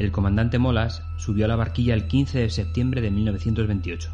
el 0.00 0.12
comandante 0.12 0.58
Molas 0.58 1.02
subió 1.18 1.44
a 1.44 1.48
la 1.48 1.56
barquilla 1.56 1.92
el 1.92 2.08
15 2.08 2.38
de 2.38 2.48
septiembre 2.48 3.02
de 3.02 3.10
1928. 3.10 4.10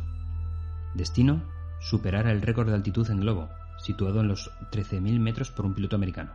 Destino, 0.95 1.45
superar 1.79 2.27
el 2.27 2.43
récord 2.43 2.67
de 2.67 2.75
altitud 2.75 3.09
en 3.09 3.21
globo, 3.21 3.51
situado 3.79 4.21
en 4.21 4.27
los 4.27 4.51
13.000 4.73 5.21
metros 5.21 5.53
por 5.53 5.65
un 5.65 5.75
piloto 5.75 5.95
americano. 5.95 6.33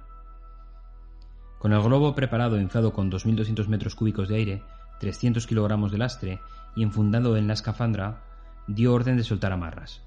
Con 1.59 1.73
el 1.73 1.81
globo 1.81 2.15
preparado 2.15 2.61
inflado 2.61 2.93
con 2.93 3.11
2.200 3.11 3.67
metros 3.67 3.93
cúbicos 3.93 4.29
de 4.29 4.37
aire, 4.37 4.63
300 5.01 5.45
kilogramos 5.45 5.91
de 5.91 5.97
lastre 5.97 6.39
y 6.73 6.83
enfundado 6.83 7.35
en 7.35 7.47
la 7.47 7.53
escafandra, 7.53 8.23
dio 8.67 8.93
orden 8.93 9.17
de 9.17 9.25
soltar 9.25 9.51
amarras. 9.51 10.01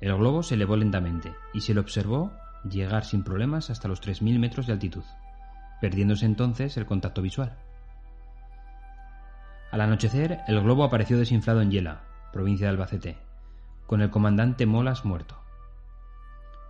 El 0.00 0.16
globo 0.16 0.42
se 0.42 0.54
elevó 0.54 0.78
lentamente 0.78 1.34
y 1.52 1.60
se 1.60 1.74
le 1.74 1.80
observó 1.80 2.32
llegar 2.64 3.04
sin 3.04 3.24
problemas 3.24 3.68
hasta 3.68 3.88
los 3.88 4.00
3.000 4.00 4.38
metros 4.38 4.66
de 4.66 4.72
altitud, 4.72 5.04
perdiéndose 5.82 6.24
entonces 6.24 6.78
el 6.78 6.86
contacto 6.86 7.20
visual. 7.20 7.58
Al 9.70 9.80
anochecer, 9.80 10.40
el 10.46 10.60
globo 10.60 10.84
apareció 10.84 11.18
desinflado 11.18 11.60
en 11.60 11.70
Yela, 11.70 12.02
provincia 12.32 12.66
de 12.66 12.70
Albacete, 12.70 13.18
con 13.86 14.00
el 14.00 14.10
comandante 14.10 14.66
Molas 14.66 15.04
muerto. 15.04 15.36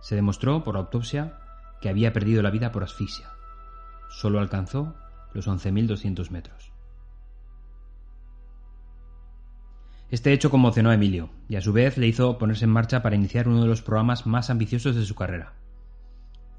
Se 0.01 0.15
demostró 0.15 0.63
por 0.63 0.77
autopsia 0.77 1.39
que 1.81 1.89
había 1.89 2.13
perdido 2.13 2.41
la 2.41 2.49
vida 2.49 2.71
por 2.71 2.83
asfixia. 2.83 3.29
Solo 4.09 4.39
alcanzó 4.39 4.95
los 5.33 5.47
11.200 5.47 6.29
metros. 6.31 6.71
Este 10.09 10.31
hecho 10.31 10.49
conmocionó 10.49 10.89
a 10.89 10.93
Emilio 10.93 11.29
y 11.49 11.57
a 11.57 11.61
su 11.61 11.73
vez 11.73 11.97
le 11.97 12.07
hizo 12.07 12.37
ponerse 12.37 12.63
en 12.63 12.71
marcha 12.71 13.01
para 13.01 13.17
iniciar 13.17 13.49
uno 13.49 13.61
de 13.61 13.67
los 13.67 13.81
programas 13.81 14.25
más 14.25 14.49
ambiciosos 14.49 14.95
de 14.95 15.05
su 15.05 15.15
carrera. 15.15 15.53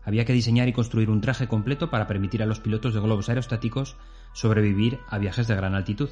Había 0.05 0.27
que 0.27 0.35
diseñar 0.35 0.69
y 0.69 0.75
construir 0.75 1.09
un 1.09 1.23
traje 1.23 1.49
completo 1.49 1.91
para 1.91 2.07
permitir 2.07 2.43
a 2.43 2.47
los 2.47 2.61
pilotos 2.61 2.93
de 2.93 3.01
globos 3.01 3.29
aerostáticos 3.29 3.97
sobrevivir 4.35 5.01
a 5.09 5.19
viajes 5.19 5.49
de 5.49 5.55
gran 5.55 5.75
altitud. 5.75 6.11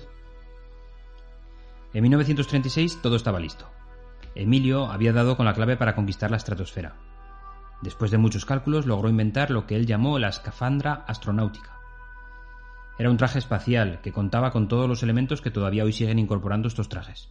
En 1.96 2.02
1936 2.02 3.00
todo 3.00 3.16
estaba 3.16 3.40
listo. 3.40 3.70
Emilio 4.34 4.90
había 4.90 5.14
dado 5.14 5.34
con 5.34 5.46
la 5.46 5.54
clave 5.54 5.78
para 5.78 5.94
conquistar 5.94 6.30
la 6.30 6.36
estratosfera. 6.36 6.94
Después 7.80 8.10
de 8.10 8.18
muchos 8.18 8.44
cálculos 8.44 8.84
logró 8.84 9.08
inventar 9.08 9.50
lo 9.50 9.66
que 9.66 9.76
él 9.76 9.86
llamó 9.86 10.18
la 10.18 10.28
escafandra 10.28 11.06
astronáutica. 11.08 11.80
Era 12.98 13.08
un 13.08 13.16
traje 13.16 13.38
espacial 13.38 14.02
que 14.02 14.12
contaba 14.12 14.50
con 14.50 14.68
todos 14.68 14.86
los 14.86 15.02
elementos 15.02 15.40
que 15.40 15.50
todavía 15.50 15.84
hoy 15.84 15.94
siguen 15.94 16.18
incorporando 16.18 16.68
estos 16.68 16.90
trajes. 16.90 17.30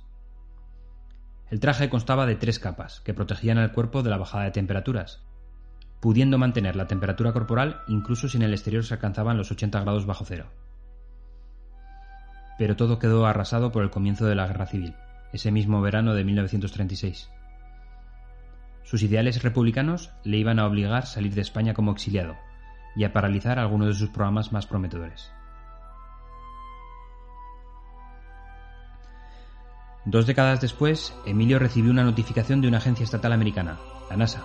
El 1.52 1.60
traje 1.60 1.88
constaba 1.88 2.26
de 2.26 2.36
tres 2.36 2.58
capas 2.58 3.02
que 3.02 3.14
protegían 3.14 3.60
al 3.60 3.72
cuerpo 3.72 4.02
de 4.02 4.10
la 4.10 4.18
bajada 4.18 4.46
de 4.46 4.52
temperaturas, 4.52 5.22
pudiendo 6.00 6.40
mantener 6.40 6.76
la 6.76 6.88
temperatura 6.88 7.34
corporal 7.34 7.84
incluso 7.88 8.28
si 8.28 8.38
en 8.38 8.44
el 8.44 8.54
exterior 8.54 8.84
se 8.84 8.96
alcanzaban 8.96 9.38
los 9.38 9.52
80 9.52 9.80
grados 9.82 10.08
bajo 10.08 10.26
cero 10.26 10.48
pero 12.58 12.76
todo 12.76 13.00
quedó 13.00 13.26
arrasado 13.26 13.72
por 13.72 13.84
el 13.84 13.90
comienzo 13.90 14.26
de 14.26 14.36
la 14.36 14.48
Guerra 14.48 14.66
Civil, 14.66 14.96
ese 15.34 15.52
mismo 15.52 15.82
verano 15.82 16.14
de 16.14 16.24
1936. 16.24 17.30
Sus 18.84 19.02
ideales 19.04 19.44
republicanos 19.44 20.12
le 20.24 20.38
iban 20.38 20.60
a 20.60 20.66
obligar 20.66 20.94
a 20.94 21.06
salir 21.06 21.34
de 21.34 21.42
España 21.42 21.74
como 21.74 21.92
exiliado 21.92 22.36
y 22.96 23.04
a 23.04 23.12
paralizar 23.12 23.60
algunos 23.60 23.88
de 23.88 23.94
sus 23.96 24.10
programas 24.10 24.52
más 24.54 24.68
prometedores. 24.68 25.32
Dos 30.06 30.28
décadas 30.28 30.62
después, 30.62 31.16
Emilio 31.26 31.58
recibió 31.58 31.92
una 31.92 32.04
notificación 32.04 32.62
de 32.62 32.68
una 32.68 32.78
agencia 32.78 33.04
estatal 33.04 33.34
americana, 33.34 33.80
la 34.10 34.18
NASA. 34.18 34.44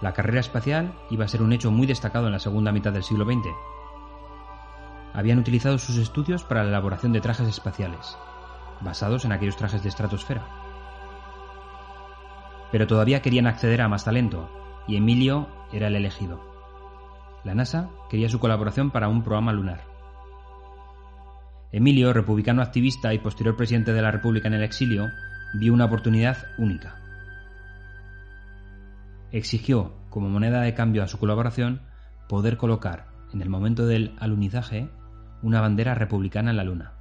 La 0.00 0.14
carrera 0.14 0.40
espacial 0.40 0.94
iba 1.10 1.26
a 1.26 1.28
ser 1.28 1.42
un 1.42 1.52
hecho 1.52 1.70
muy 1.70 1.86
destacado 1.86 2.26
en 2.26 2.32
la 2.32 2.38
segunda 2.38 2.72
mitad 2.72 2.90
del 2.90 3.04
siglo 3.04 3.26
XX 3.26 3.48
habían 5.14 5.38
utilizado 5.38 5.78
sus 5.78 5.96
estudios 5.96 6.44
para 6.44 6.62
la 6.62 6.70
elaboración 6.70 7.12
de 7.12 7.20
trajes 7.20 7.48
espaciales, 7.48 8.16
basados 8.80 9.24
en 9.24 9.32
aquellos 9.32 9.56
trajes 9.56 9.82
de 9.82 9.88
estratosfera. 9.88 10.46
Pero 12.72 12.86
todavía 12.86 13.22
querían 13.22 13.46
acceder 13.46 13.82
a 13.82 13.88
más 13.88 14.04
talento, 14.04 14.48
y 14.86 14.96
Emilio 14.96 15.48
era 15.72 15.88
el 15.88 15.96
elegido. 15.96 16.40
La 17.44 17.54
NASA 17.54 17.90
quería 18.08 18.28
su 18.28 18.38
colaboración 18.38 18.90
para 18.90 19.08
un 19.08 19.22
programa 19.22 19.52
lunar. 19.52 19.84
Emilio, 21.72 22.12
republicano 22.12 22.62
activista 22.62 23.14
y 23.14 23.18
posterior 23.18 23.56
presidente 23.56 23.92
de 23.92 24.02
la 24.02 24.10
República 24.10 24.48
en 24.48 24.54
el 24.54 24.62
exilio, 24.62 25.08
vio 25.54 25.72
una 25.72 25.86
oportunidad 25.86 26.36
única. 26.58 26.96
Exigió, 29.32 29.94
como 30.10 30.28
moneda 30.28 30.60
de 30.62 30.74
cambio 30.74 31.02
a 31.02 31.08
su 31.08 31.18
colaboración, 31.18 31.82
poder 32.28 32.56
colocar, 32.56 33.06
en 33.32 33.42
el 33.42 33.48
momento 33.48 33.86
del 33.86 34.16
alunizaje, 34.18 34.90
una 35.42 35.60
bandera 35.60 35.94
republicana 35.94 36.50
en 36.50 36.56
la 36.56 36.64
luna. 36.64 36.92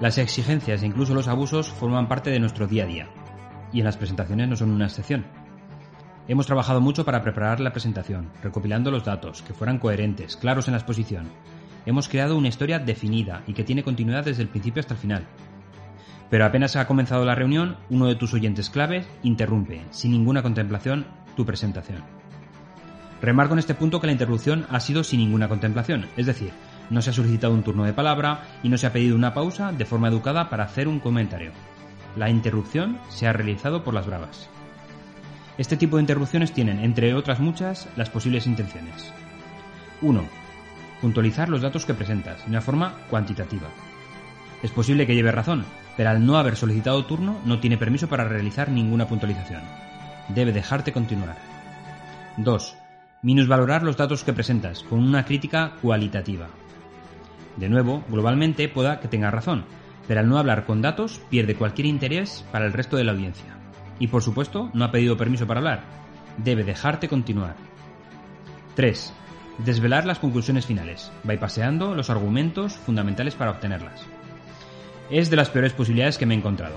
Las 0.00 0.16
exigencias 0.16 0.82
e 0.82 0.86
incluso 0.86 1.12
los 1.12 1.26
abusos 1.26 1.70
forman 1.70 2.06
parte 2.06 2.30
de 2.30 2.38
nuestro 2.38 2.68
día 2.68 2.84
a 2.84 2.86
día 2.86 3.08
y 3.72 3.80
en 3.80 3.84
las 3.84 3.96
presentaciones 3.96 4.48
no 4.48 4.56
son 4.56 4.70
una 4.70 4.86
excepción. 4.86 5.24
Hemos 6.28 6.46
trabajado 6.46 6.82
mucho 6.82 7.06
para 7.06 7.22
preparar 7.22 7.58
la 7.58 7.72
presentación, 7.72 8.30
recopilando 8.42 8.90
los 8.90 9.04
datos, 9.04 9.40
que 9.42 9.54
fueran 9.54 9.78
coherentes, 9.78 10.36
claros 10.36 10.68
en 10.68 10.72
la 10.72 10.78
exposición. 10.78 11.28
Hemos 11.86 12.08
creado 12.08 12.36
una 12.36 12.48
historia 12.48 12.78
definida 12.78 13.42
y 13.46 13.54
que 13.54 13.64
tiene 13.64 13.82
continuidad 13.82 14.24
desde 14.26 14.42
el 14.42 14.48
principio 14.48 14.80
hasta 14.80 14.92
el 14.92 15.00
final. 15.00 15.26
Pero 16.28 16.44
apenas 16.44 16.76
ha 16.76 16.86
comenzado 16.86 17.24
la 17.24 17.34
reunión, 17.34 17.76
uno 17.88 18.06
de 18.06 18.14
tus 18.14 18.34
oyentes 18.34 18.68
claves 18.68 19.08
interrumpe, 19.22 19.80
sin 19.90 20.10
ninguna 20.10 20.42
contemplación, 20.42 21.06
tu 21.34 21.46
presentación. 21.46 22.02
Remarco 23.22 23.54
en 23.54 23.60
este 23.60 23.74
punto 23.74 23.98
que 23.98 24.06
la 24.06 24.12
interrupción 24.12 24.66
ha 24.68 24.80
sido 24.80 25.04
sin 25.04 25.20
ninguna 25.20 25.48
contemplación, 25.48 26.06
es 26.18 26.26
decir, 26.26 26.50
no 26.90 27.00
se 27.00 27.08
ha 27.08 27.14
solicitado 27.14 27.54
un 27.54 27.62
turno 27.62 27.84
de 27.84 27.94
palabra 27.94 28.42
y 28.62 28.68
no 28.68 28.76
se 28.76 28.86
ha 28.86 28.92
pedido 28.92 29.16
una 29.16 29.32
pausa 29.32 29.72
de 29.72 29.86
forma 29.86 30.08
educada 30.08 30.50
para 30.50 30.64
hacer 30.64 30.88
un 30.88 31.00
comentario 31.00 31.52
la 32.16 32.30
interrupción 32.30 32.98
se 33.08 33.26
ha 33.26 33.32
realizado 33.32 33.84
por 33.84 33.94
las 33.94 34.06
bravas. 34.06 34.48
Este 35.58 35.76
tipo 35.76 35.96
de 35.96 36.02
interrupciones 36.02 36.52
tienen, 36.52 36.78
entre 36.78 37.14
otras 37.14 37.40
muchas, 37.40 37.88
las 37.96 38.10
posibles 38.10 38.46
intenciones. 38.46 39.12
1. 40.02 40.22
Puntualizar 41.00 41.48
los 41.48 41.62
datos 41.62 41.84
que 41.84 41.94
presentas 41.94 42.44
de 42.44 42.50
una 42.50 42.60
forma 42.60 42.94
cuantitativa. 43.10 43.68
Es 44.62 44.70
posible 44.70 45.06
que 45.06 45.14
lleve 45.14 45.32
razón, 45.32 45.64
pero 45.96 46.10
al 46.10 46.24
no 46.24 46.38
haber 46.38 46.56
solicitado 46.56 47.04
turno 47.04 47.38
no 47.44 47.58
tiene 47.58 47.76
permiso 47.76 48.08
para 48.08 48.24
realizar 48.24 48.70
ninguna 48.70 49.08
puntualización. 49.08 49.62
Debe 50.28 50.52
dejarte 50.52 50.92
continuar. 50.92 51.36
2. 52.36 52.76
Minusvalorar 53.22 53.82
los 53.82 53.96
datos 53.96 54.22
que 54.22 54.32
presentas 54.32 54.84
con 54.84 55.00
una 55.00 55.24
crítica 55.24 55.72
cualitativa. 55.82 56.46
De 57.56 57.68
nuevo, 57.68 58.04
globalmente 58.08 58.68
pueda 58.68 59.00
que 59.00 59.08
tenga 59.08 59.32
razón, 59.32 59.64
pero 60.08 60.20
al 60.20 60.28
no 60.28 60.38
hablar 60.38 60.64
con 60.64 60.82
datos 60.82 61.20
pierde 61.28 61.54
cualquier 61.54 61.86
interés 61.86 62.44
para 62.50 62.64
el 62.64 62.72
resto 62.72 62.96
de 62.96 63.04
la 63.04 63.12
audiencia. 63.12 63.56
Y 64.00 64.08
por 64.08 64.22
supuesto, 64.22 64.70
no 64.72 64.84
ha 64.84 64.90
pedido 64.90 65.16
permiso 65.16 65.46
para 65.46 65.60
hablar. 65.60 65.84
Debe 66.38 66.64
dejarte 66.64 67.08
continuar. 67.08 67.54
3. 68.74 69.12
Desvelar 69.58 70.06
las 70.06 70.18
conclusiones 70.18 70.66
finales, 70.66 71.12
bypaseando 71.24 71.94
los 71.94 72.10
argumentos 72.10 72.74
fundamentales 72.74 73.34
para 73.34 73.50
obtenerlas. 73.50 74.06
Es 75.10 75.30
de 75.30 75.36
las 75.36 75.50
peores 75.50 75.74
posibilidades 75.74 76.16
que 76.16 76.26
me 76.26 76.34
he 76.34 76.38
encontrado. 76.38 76.76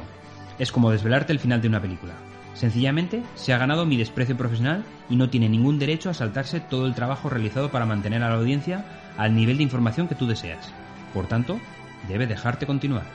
Es 0.59 0.71
como 0.71 0.91
desvelarte 0.91 1.31
el 1.31 1.39
final 1.39 1.61
de 1.61 1.67
una 1.69 1.81
película. 1.81 2.13
Sencillamente 2.53 3.23
se 3.35 3.53
ha 3.53 3.57
ganado 3.57 3.85
mi 3.85 3.97
desprecio 3.97 4.35
profesional 4.35 4.83
y 5.09 5.15
no 5.15 5.29
tiene 5.29 5.47
ningún 5.47 5.79
derecho 5.79 6.09
a 6.09 6.13
saltarse 6.13 6.59
todo 6.59 6.85
el 6.85 6.95
trabajo 6.95 7.29
realizado 7.29 7.71
para 7.71 7.85
mantener 7.85 8.23
a 8.23 8.29
la 8.29 8.35
audiencia 8.35 8.85
al 9.17 9.35
nivel 9.35 9.57
de 9.57 9.63
información 9.63 10.07
que 10.07 10.15
tú 10.15 10.27
deseas. 10.27 10.73
Por 11.13 11.27
tanto, 11.27 11.59
debe 12.07 12.27
dejarte 12.27 12.65
continuar. 12.65 13.05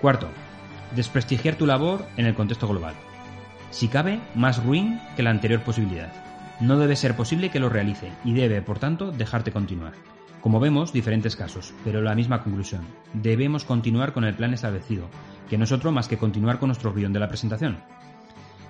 Cuarto, 0.00 0.28
desprestigiar 0.94 1.56
tu 1.56 1.66
labor 1.66 2.06
en 2.16 2.26
el 2.26 2.34
contexto 2.34 2.68
global. 2.68 2.94
Si 3.70 3.88
cabe, 3.88 4.20
más 4.34 4.62
ruin 4.62 5.00
que 5.16 5.22
la 5.22 5.30
anterior 5.30 5.60
posibilidad. 5.62 6.12
No 6.60 6.78
debe 6.78 6.96
ser 6.96 7.16
posible 7.16 7.50
que 7.50 7.60
lo 7.60 7.68
realice 7.68 8.10
y 8.24 8.32
debe, 8.32 8.62
por 8.62 8.78
tanto, 8.78 9.12
dejarte 9.12 9.52
continuar. 9.52 9.92
Como 10.40 10.60
vemos, 10.60 10.92
diferentes 10.92 11.36
casos, 11.36 11.74
pero 11.84 12.00
la 12.00 12.14
misma 12.14 12.42
conclusión. 12.42 12.82
Debemos 13.12 13.64
continuar 13.64 14.12
con 14.12 14.24
el 14.24 14.34
plan 14.34 14.54
establecido, 14.54 15.08
que 15.50 15.58
no 15.58 15.64
es 15.64 15.72
otro 15.72 15.92
más 15.92 16.08
que 16.08 16.18
continuar 16.18 16.58
con 16.58 16.68
nuestro 16.68 16.92
guion 16.94 17.12
de 17.12 17.20
la 17.20 17.28
presentación. 17.28 17.78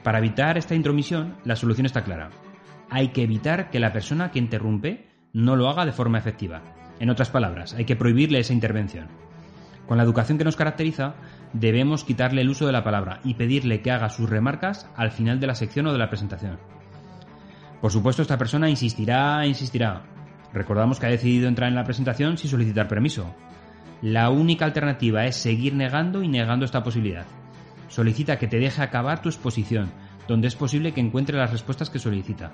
Para 0.02 0.18
evitar 0.18 0.56
esta 0.56 0.74
intromisión, 0.74 1.36
la 1.44 1.56
solución 1.56 1.86
está 1.86 2.02
clara. 2.02 2.30
Hay 2.90 3.08
que 3.08 3.22
evitar 3.22 3.70
que 3.70 3.80
la 3.80 3.92
persona 3.92 4.30
que 4.30 4.38
interrumpe 4.38 5.08
no 5.32 5.54
lo 5.54 5.68
haga 5.68 5.84
de 5.84 5.92
forma 5.92 6.18
efectiva. 6.18 6.62
En 6.98 7.10
otras 7.10 7.28
palabras, 7.28 7.74
hay 7.74 7.84
que 7.84 7.96
prohibirle 7.96 8.38
esa 8.38 8.54
intervención. 8.54 9.08
Con 9.86 9.98
la 9.98 10.04
educación 10.04 10.36
que 10.36 10.44
nos 10.44 10.56
caracteriza, 10.56 11.14
debemos 11.52 12.04
quitarle 12.04 12.42
el 12.42 12.48
uso 12.48 12.66
de 12.66 12.72
la 12.72 12.82
palabra 12.82 13.20
y 13.22 13.34
pedirle 13.34 13.82
que 13.82 13.92
haga 13.92 14.08
sus 14.08 14.28
remarcas 14.28 14.90
al 14.96 15.12
final 15.12 15.38
de 15.38 15.46
la 15.46 15.54
sección 15.54 15.86
o 15.86 15.92
de 15.92 15.98
la 15.98 16.08
presentación. 16.08 16.58
Por 17.80 17.92
supuesto, 17.92 18.22
esta 18.22 18.38
persona 18.38 18.68
insistirá 18.68 19.44
e 19.44 19.48
insistirá. 19.48 20.02
Recordamos 20.52 20.98
que 20.98 21.06
ha 21.06 21.10
decidido 21.10 21.46
entrar 21.46 21.68
en 21.68 21.76
la 21.76 21.84
presentación 21.84 22.36
sin 22.36 22.50
solicitar 22.50 22.88
permiso. 22.88 23.32
La 24.02 24.30
única 24.30 24.64
alternativa 24.64 25.24
es 25.24 25.36
seguir 25.36 25.74
negando 25.74 26.22
y 26.22 26.28
negando 26.28 26.64
esta 26.64 26.82
posibilidad. 26.82 27.26
Solicita 27.88 28.38
que 28.38 28.48
te 28.48 28.58
deje 28.58 28.82
acabar 28.82 29.22
tu 29.22 29.28
exposición, 29.28 29.92
donde 30.26 30.48
es 30.48 30.56
posible 30.56 30.92
que 30.92 31.00
encuentre 31.00 31.38
las 31.38 31.52
respuestas 31.52 31.90
que 31.90 31.98
solicita. 31.98 32.52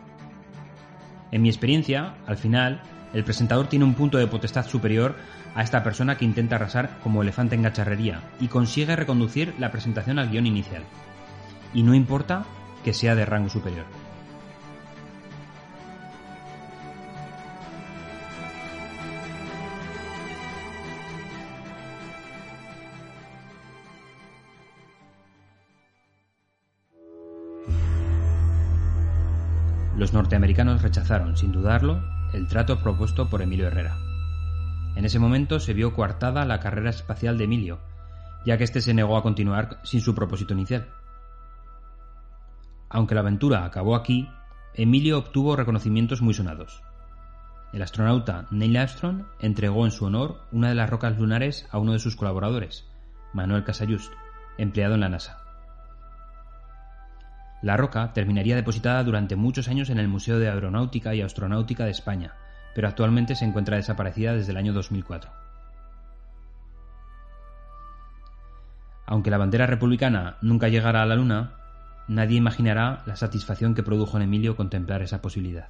En 1.31 1.41
mi 1.41 1.49
experiencia, 1.49 2.15
al 2.27 2.37
final, 2.37 2.83
el 3.13 3.25
presentador 3.25 3.69
tiene 3.69 3.85
un 3.85 3.95
punto 3.95 4.19
de 4.19 4.27
potestad 4.27 4.67
superior 4.67 5.17
a 5.55 5.63
esta 5.63 5.83
persona 5.83 6.17
que 6.17 6.25
intenta 6.25 6.57
arrasar 6.57 6.99
como 7.03 7.23
elefante 7.23 7.55
en 7.55 7.63
gacharrería 7.63 8.23
y 8.41 8.49
consigue 8.49 8.97
reconducir 8.97 9.55
la 9.59 9.71
presentación 9.71 10.19
al 10.19 10.31
guion 10.31 10.47
inicial. 10.47 10.83
Y 11.75 11.83
no 11.83 11.95
importa 11.95 12.45
que 12.85 12.95
sea 12.95 13.15
de 13.15 13.27
rango 13.27 13.49
superior. 13.49 13.85
Los 29.97 30.13
norteamericanos 30.13 30.83
rechazaron, 30.83 31.37
sin 31.37 31.53
dudarlo, 31.53 32.03
el 32.33 32.49
trato 32.49 32.79
propuesto 32.81 33.29
por 33.29 33.43
Emilio 33.43 33.67
Herrera. 33.67 33.99
En 34.97 35.05
ese 35.05 35.19
momento 35.19 35.61
se 35.61 35.75
vio 35.75 35.95
coartada 35.95 36.45
la 36.45 36.61
carrera 36.61 36.91
espacial 36.91 37.39
de 37.39 37.45
Emilio, 37.45 37.79
ya 38.45 38.59
que 38.59 38.65
éste 38.65 38.81
se 38.81 38.95
negó 38.95 39.17
a 39.17 39.23
continuar 39.23 39.81
sin 39.83 40.01
su 40.01 40.15
propósito 40.15 40.55
inicial. 40.55 40.89
Aunque 42.91 43.15
la 43.15 43.21
aventura 43.21 43.65
acabó 43.65 43.97
aquí, 43.97 44.29
Emilio 44.75 45.19
obtuvo 45.19 45.57
reconocimientos 45.57 46.23
muy 46.23 46.35
sonados. 46.35 46.83
El 47.73 47.83
astronauta 47.83 48.47
Neil 48.51 48.77
Armstrong 48.77 49.25
entregó 49.41 49.85
en 49.87 49.93
su 49.93 50.05
honor 50.05 50.43
una 50.53 50.69
de 50.69 50.75
las 50.75 50.91
rocas 50.91 51.19
lunares 51.19 51.67
a 51.71 51.79
uno 51.79 51.93
de 51.93 51.99
sus 51.99 52.17
colaboradores, 52.17 52.87
Manuel 53.33 53.65
Casayust, 53.65 54.13
empleado 54.59 54.95
en 54.95 55.01
la 55.01 55.09
NASA. 55.09 55.42
La 57.63 57.77
roca 57.77 58.13
terminaría 58.13 58.57
depositada 58.57 59.05
durante 59.05 59.37
muchos 59.37 59.69
años 59.69 59.89
en 59.89 59.99
el 59.99 60.09
Museo 60.09 60.41
de 60.41 60.51
Aeronáutica 60.51 61.15
y 61.15 61.23
Astronáutica 61.23 61.85
de 61.85 61.93
España, 61.93 62.35
pero 62.75 62.89
actualmente 62.89 63.37
se 63.37 63.45
encuentra 63.45 63.77
desaparecida 63.77 64.35
desde 64.35 64.51
el 64.51 64.59
año 64.59 64.73
2004. 64.73 65.31
Aunque 69.07 69.31
la 69.31 69.39
bandera 69.39 69.67
republicana 69.67 70.39
nunca 70.43 70.69
llegara 70.69 71.03
a 71.03 71.07
la 71.07 71.15
Luna, 71.15 71.53
nadie 72.09 72.37
imaginará 72.37 73.03
la 73.07 73.15
satisfacción 73.15 73.75
que 73.75 73.83
produjo 73.83 74.17
en 74.17 74.25
Emilio 74.25 74.57
contemplar 74.57 75.03
esa 75.03 75.23
posibilidad. 75.23 75.69